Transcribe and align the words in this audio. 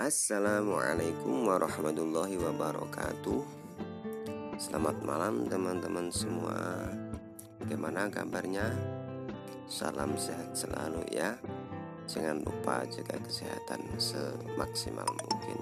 Assalamualaikum 0.00 1.44
warahmatullahi 1.44 2.40
wabarakatuh. 2.40 3.44
Selamat 4.56 4.96
malam 5.04 5.44
teman-teman 5.44 6.08
semua. 6.08 6.56
Bagaimana 7.60 8.08
kabarnya? 8.08 8.64
Salam 9.68 10.16
sehat 10.16 10.56
selalu 10.56 11.04
ya. 11.12 11.36
Jangan 12.08 12.40
lupa 12.40 12.80
jaga 12.88 13.20
kesehatan 13.20 13.84
semaksimal 14.00 15.04
mungkin. 15.04 15.60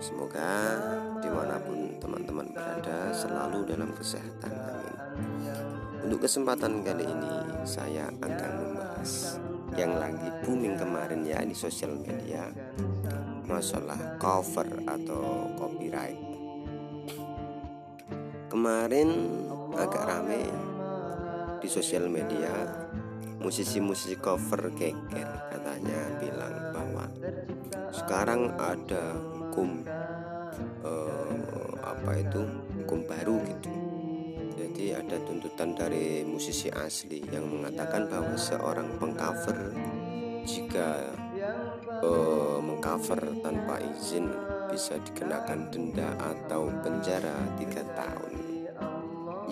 Semoga 0.00 0.80
di 1.20 1.28
mana 1.28 1.60
pun 1.60 2.00
teman-teman 2.00 2.48
berada 2.56 3.12
selalu 3.12 3.68
dalam 3.68 3.92
kesehatan. 3.92 4.56
Amin. 4.56 4.96
Untuk 6.08 6.24
kesempatan 6.24 6.80
kali 6.80 7.04
ini 7.04 7.34
saya 7.68 8.08
akan 8.08 8.32
membahas 8.56 9.36
yang 9.78 9.98
lagi 9.98 10.28
booming 10.42 10.74
kemarin 10.74 11.22
ya 11.22 11.42
di 11.46 11.54
sosial 11.54 11.94
media. 11.98 12.50
Masalah 13.46 14.18
cover 14.18 14.66
atau 14.86 15.50
copyright. 15.58 16.18
Kemarin 18.50 19.10
agak 19.74 20.02
rame 20.06 20.42
di 21.62 21.68
sosial 21.70 22.10
media. 22.10 22.50
Musisi-musisi 23.40 24.20
cover 24.20 24.68
geger 24.76 25.28
katanya 25.48 26.00
bilang 26.20 26.54
bahwa 26.76 27.04
sekarang 27.88 28.52
ada 28.60 29.16
hukum 29.16 29.80
eh, 30.84 31.72
apa 31.80 32.10
itu? 32.20 32.42
Hukum 32.84 33.00
baru 33.08 33.40
gitu 33.48 33.79
ada 34.88 35.20
tuntutan 35.20 35.76
dari 35.76 36.24
musisi 36.24 36.72
asli 36.72 37.20
yang 37.28 37.44
mengatakan 37.44 38.08
bahwa 38.08 38.32
seorang 38.40 38.96
pengcover 38.96 39.76
jika 40.48 41.12
eh, 42.00 42.58
mengcover 42.64 43.20
tanpa 43.44 43.76
izin 43.84 44.32
bisa 44.72 44.96
dikenakan 45.04 45.68
denda 45.68 46.16
atau 46.16 46.72
penjara 46.80 47.36
tiga 47.60 47.84
tahun. 47.92 48.32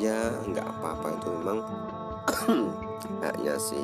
Ya 0.00 0.32
nggak 0.48 0.64
apa-apa 0.64 1.08
itu 1.20 1.28
memang. 1.36 1.60
Haknya 3.24 3.60
si 3.60 3.80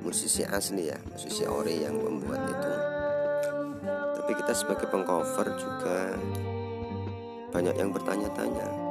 musisi 0.00 0.40
asli 0.48 0.88
ya 0.88 0.98
musisi 1.12 1.44
ori 1.44 1.84
yang 1.84 2.00
membuat 2.00 2.48
itu. 2.48 2.72
Tapi 4.16 4.32
kita 4.32 4.52
sebagai 4.56 4.88
pengcover 4.88 5.52
juga 5.60 6.16
banyak 7.52 7.76
yang 7.76 7.92
bertanya-tanya 7.92 8.87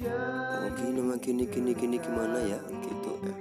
gini 0.00 1.18
gini 1.20 1.44
gini 1.44 1.70
gini 1.76 1.96
gimana 2.00 2.40
ya 2.40 2.56
gitu 2.80 3.12
ya. 3.20 3.36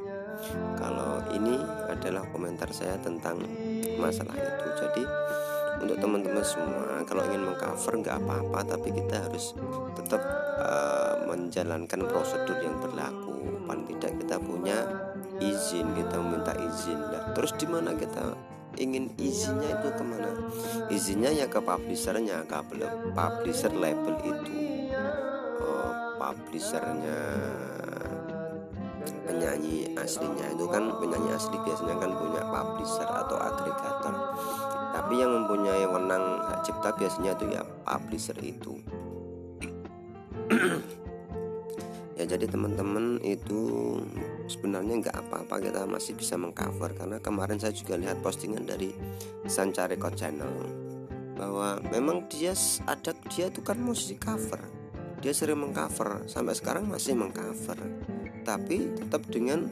Kalau 0.75 1.23
ini 1.31 1.55
adalah 1.87 2.23
komentar 2.31 2.67
saya 2.75 2.99
tentang 2.99 3.39
masalah 3.95 4.35
itu. 4.35 4.67
Jadi 4.75 5.03
untuk 5.79 5.97
teman-teman 6.03 6.43
semua 6.43 6.99
kalau 7.07 7.23
ingin 7.31 7.47
mengcover 7.47 7.93
nggak 8.03 8.17
apa-apa 8.19 8.75
tapi 8.75 8.91
kita 8.91 9.23
harus 9.23 9.55
tetap 9.95 10.19
uh, 10.59 11.23
menjalankan 11.31 12.03
prosedur 12.11 12.59
yang 12.59 12.75
berlaku. 12.83 13.63
Paling 13.63 13.85
tidak 13.95 14.11
kita 14.19 14.35
punya 14.43 14.77
izin 15.39 15.87
kita 15.95 16.15
meminta 16.19 16.51
izin. 16.59 16.99
Lah 16.99 17.31
terus 17.31 17.55
di 17.55 17.67
mana 17.71 17.95
kita 17.95 18.35
ingin 18.75 19.15
izinnya 19.15 19.79
itu 19.79 19.95
ke 19.95 20.03
mana? 20.03 20.31
Izinnya 20.91 21.31
ya 21.31 21.47
ke 21.47 21.63
publishernya 21.63 22.43
ke 22.43 22.59
publisher 23.15 23.71
label 23.71 24.15
itu 24.27 24.68
publishernya. 26.19 27.23
Penyanyi 29.23 29.95
aslinya 29.95 30.51
itu 30.51 30.67
kan 30.67 30.91
penyanyi 30.99 31.31
asli 31.31 31.55
biasanya 31.63 31.95
kan 31.95 32.11
punya 32.11 32.43
publisher 32.43 33.07
atau 33.07 33.37
agregator 33.39 34.15
tapi 34.89 35.21
yang 35.21 35.31
mempunyai 35.31 35.85
wenang 35.85 36.41
hak 36.49 36.65
cipta 36.65 36.89
biasanya 36.97 37.31
itu 37.37 37.45
ya 37.53 37.63
publisher 37.85 38.37
itu. 38.43 38.73
Ya 42.19 42.27
jadi 42.27 42.51
teman-teman 42.51 43.15
itu 43.23 43.95
sebenarnya 44.51 45.07
nggak 45.07 45.17
apa-apa 45.23 45.55
kita 45.63 45.87
masih 45.87 46.19
bisa 46.19 46.35
mengcover. 46.35 46.91
Karena 46.91 47.15
kemarin 47.23 47.55
saya 47.55 47.71
juga 47.71 47.95
lihat 47.95 48.19
postingan 48.19 48.67
dari 48.67 48.91
Sanca 49.47 49.87
Record 49.87 50.19
Channel 50.19 50.51
bahwa 51.39 51.79
memang 51.87 52.27
dia 52.27 52.51
ada 52.83 53.15
dia 53.31 53.47
itu 53.47 53.63
kan 53.63 53.79
musisi 53.79 54.19
cover 54.19 54.59
dia 55.19 55.35
sering 55.35 55.59
mengcover. 55.59 56.23
Sampai 56.25 56.55
sekarang 56.55 56.87
masih 56.87 57.13
mengcover. 57.13 57.75
Tapi 58.47 58.95
tetap 58.95 59.27
dengan 59.27 59.67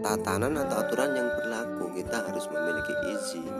tatanan 0.00 0.56
atau 0.56 0.76
aturan 0.80 1.12
yang 1.12 1.28
berlaku. 1.28 2.00
Kita 2.00 2.16
harus 2.24 2.48
memiliki 2.48 2.94
izin. 3.12 3.54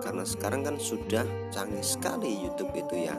Karena 0.00 0.22
sekarang 0.22 0.62
kan 0.62 0.76
sudah 0.78 1.26
canggih 1.50 1.84
sekali 1.84 2.46
YouTube 2.46 2.72
itu 2.72 3.10
ya. 3.10 3.16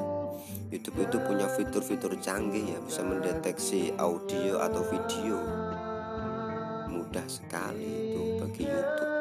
YouTube 0.71 1.03
itu 1.03 1.17
punya 1.21 1.47
fitur-fitur 1.51 2.15
canggih 2.23 2.75
ya. 2.75 2.79
Bisa 2.81 3.03
mendeteksi 3.03 3.91
audio 3.99 4.63
atau 4.63 4.81
video. 4.87 5.37
Mudah 6.87 7.27
sekali 7.27 8.15
itu 8.15 8.21
bagi 8.39 8.63
YouTube. 8.63 9.13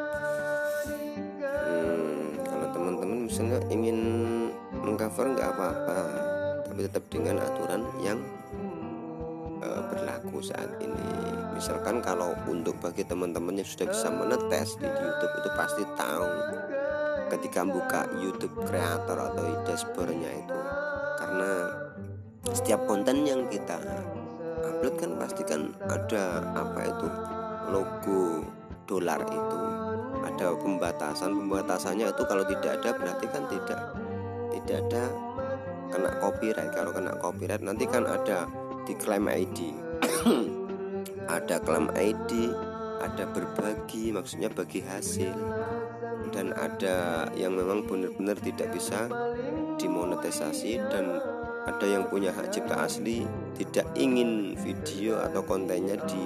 Hmm, 1.55 2.27
kalau 2.47 2.67
teman-teman 2.71 3.19
misalnya 3.27 3.59
ingin 3.71 3.97
mengcover 4.83 5.33
nggak 5.33 5.49
apa-apa 5.55 6.34
tapi 6.75 6.91
tetap 6.91 7.07
dengan 7.07 7.39
aturan 7.39 7.87
yang 8.03 8.19
uh, 9.63 9.81
berlaku 9.95 10.43
saat 10.43 10.75
ini. 10.83 11.07
Misalkan 11.55 12.03
kalau 12.03 12.35
untuk 12.51 12.75
bagi 12.83 13.07
teman-teman 13.07 13.55
yang 13.55 13.63
sudah 13.63 13.87
bisa 13.87 14.11
menetes 14.11 14.75
di 14.75 14.83
YouTube 14.83 15.33
itu 15.39 15.49
pasti 15.55 15.83
tahu 15.95 16.27
ketika 17.31 17.63
buka 17.63 18.11
YouTube 18.19 18.67
kreator 18.67 19.15
atau 19.15 19.63
dashboardnya 19.63 20.27
itu. 20.35 20.59
Karena 21.15 21.51
setiap 22.51 22.83
konten 22.91 23.23
yang 23.23 23.47
kita 23.47 23.79
upload 24.59 24.99
kan 24.99 25.11
pasti 25.15 25.47
kan 25.47 25.71
ada 25.87 26.43
apa 26.59 26.91
itu 26.91 27.07
logo 27.71 28.43
dolar 28.83 29.23
itu. 29.31 29.59
Ada 30.27 30.59
pembatasan 30.59 31.39
pembatasannya 31.39 32.11
itu 32.11 32.23
kalau 32.27 32.43
tidak 32.43 32.83
ada 32.83 32.89
berarti 32.99 33.25
kan 33.31 33.47
tidak 33.47 33.79
tidak 34.51 34.77
ada 34.91 35.03
kena 35.95 36.11
copyright. 36.19 36.71
Kalau 36.75 36.91
kena 36.91 37.15
copyright 37.23 37.63
nanti 37.63 37.87
kan 37.87 38.03
ada 38.03 38.43
di 38.83 38.93
claim 38.99 39.31
ID 39.31 39.73
ada 41.35 41.57
klaim 41.57 41.89
ID 41.97 42.53
ada 43.01 43.23
berbagi 43.29 44.13
maksudnya 44.13 44.49
bagi 44.49 44.81
hasil. 44.81 45.33
Dan 46.33 46.51
ada 46.57 47.29
yang 47.37 47.55
memang 47.55 47.85
benar-benar 47.85 48.35
tidak 48.41 48.73
bisa 48.75 49.07
dimonetisasi 49.77 50.81
dan 50.89 51.21
ada 51.65 51.85
yang 51.85 52.09
punya 52.09 52.33
hak 52.33 52.51
cipta 52.51 52.85
asli 52.85 53.23
tidak 53.55 53.87
ingin 53.95 54.57
video 54.57 55.21
atau 55.21 55.41
kontennya 55.45 55.95
di 56.09 56.23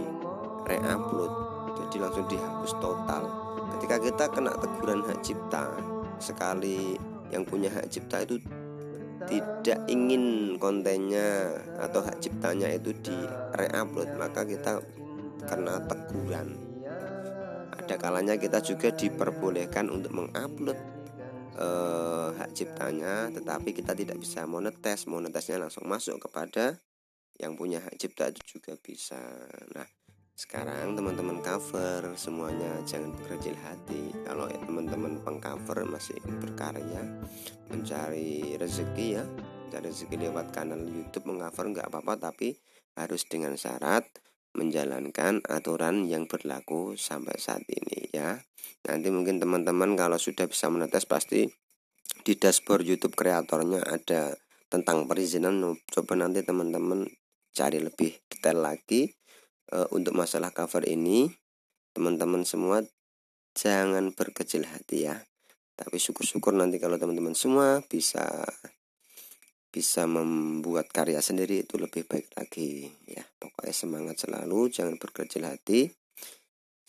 reupload. 0.65 1.31
Jadi 1.77 1.95
langsung 1.99 2.25
dihapus 2.31 2.73
total. 2.79 3.23
Ketika 3.77 3.95
kita 4.01 4.25
kena 4.33 4.51
teguran 4.57 5.03
hak 5.05 5.19
cipta 5.21 5.77
sekali 6.17 6.97
yang 7.29 7.45
punya 7.45 7.69
hak 7.69 7.87
cipta 7.91 8.23
itu 8.25 8.41
tidak 9.29 9.85
ingin 9.85 10.57
kontennya 10.57 11.53
atau 11.77 12.01
hak 12.01 12.17
ciptanya 12.17 12.73
itu 12.73 12.89
di 12.97 13.13
reupload 13.53 14.17
maka 14.17 14.41
kita 14.41 14.81
kena 15.45 15.85
teguran. 15.85 16.57
Ada 17.77 17.95
kalanya 18.01 18.35
kita 18.41 18.59
juga 18.65 18.89
diperbolehkan 18.89 19.93
untuk 19.93 20.11
mengupload 20.17 20.77
uh, 21.61 22.33
hak 22.33 22.57
ciptanya 22.57 23.29
tetapi 23.29 23.69
kita 23.77 23.93
tidak 23.93 24.17
bisa 24.17 24.49
monetes. 24.49 25.05
Monetesnya 25.05 25.61
langsung 25.61 25.85
masuk 25.85 26.17
kepada 26.17 26.81
yang 27.37 27.53
punya 27.53 27.85
hak 27.85 27.95
cipta 28.01 28.33
itu 28.33 28.57
juga 28.57 28.73
bisa. 28.81 29.21
Nah 29.77 29.98
sekarang 30.39 30.95
teman-teman 30.95 31.43
cover 31.43 32.15
semuanya 32.15 32.79
jangan 32.87 33.11
berkecil 33.11 33.59
hati 33.59 34.15
kalau 34.23 34.47
teman-teman 34.47 35.19
pengcover 35.19 35.83
masih 35.83 36.15
berkarya 36.39 37.03
mencari 37.67 38.55
rezeki 38.55 39.19
ya 39.19 39.27
cari 39.67 39.91
rezeki 39.91 40.15
lewat 40.31 40.55
kanal 40.55 40.79
YouTube 40.79 41.27
mengcover 41.27 41.75
nggak 41.75 41.91
apa-apa 41.91 42.31
tapi 42.31 42.55
harus 42.95 43.27
dengan 43.27 43.59
syarat 43.59 44.07
menjalankan 44.55 45.43
aturan 45.43 46.07
yang 46.07 46.23
berlaku 46.23 46.95
sampai 46.95 47.35
saat 47.35 47.67
ini 47.67 48.07
ya. 48.15 48.39
Nanti 48.87 49.11
mungkin 49.11 49.43
teman-teman 49.43 49.99
kalau 49.99 50.15
sudah 50.15 50.47
bisa 50.47 50.71
menetes 50.71 51.03
pasti 51.03 51.51
di 52.23 52.33
dashboard 52.39 52.87
YouTube 52.87 53.13
kreatornya 53.13 53.83
ada 53.85 54.33
tentang 54.71 55.05
perizinan. 55.05 55.61
Coba 55.85 56.17
nanti 56.17 56.41
teman-teman 56.41 57.05
cari 57.53 57.77
lebih 57.77 58.17
detail 58.25 58.65
lagi 58.65 59.18
e, 59.69 59.79
untuk 59.93 60.17
masalah 60.17 60.49
cover 60.51 60.83
ini. 60.89 61.29
Teman-teman 61.93 62.45
semua 62.45 62.81
jangan 63.53 64.11
berkecil 64.11 64.65
hati 64.65 65.07
ya. 65.09 65.17
Tapi 65.77 65.95
syukur-syukur 65.95 66.51
nanti 66.57 66.81
kalau 66.81 66.99
teman-teman 66.99 67.37
semua 67.37 67.79
bisa 67.87 68.45
bisa 69.69 70.09
membuat 70.09 70.89
karya 70.89 71.21
sendiri 71.21 71.61
itu 71.61 71.77
lebih 71.77 72.09
baik 72.09 72.33
lagi 72.33 72.89
ya 73.05 73.21
pokoknya 73.37 73.69
semangat 73.69 74.17
selalu 74.17 74.65
jangan 74.73 74.97
berkecil 74.97 75.45
hati 75.45 75.93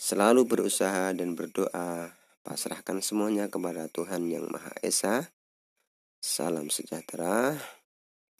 selalu 0.00 0.48
berusaha 0.48 1.12
dan 1.12 1.36
berdoa 1.36 2.16
pasrahkan 2.40 3.04
semuanya 3.04 3.52
kepada 3.52 3.86
Tuhan 3.92 4.26
yang 4.28 4.48
Maha 4.48 4.72
Esa. 4.80 5.28
Salam 6.20 6.72
sejahtera. 6.72 7.56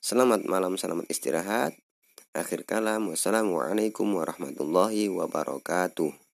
Selamat 0.01 0.45
malam, 0.49 0.81
selamat 0.81 1.09
istirahat. 1.13 1.77
Akhir 2.31 2.63
kalam, 2.63 3.11
wassalamualaikum 3.11 4.07
warahmatullahi 4.15 5.11
wabarakatuh. 5.11 6.30